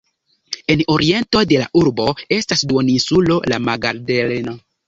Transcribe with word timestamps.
En 0.73 0.81
oriento 0.93 1.43
de 1.51 1.59
la 1.63 1.69
urbo 1.83 2.07
estas 2.39 2.65
duoninsulo 2.73 3.41
La 3.55 3.63
Magdalena. 3.71 4.61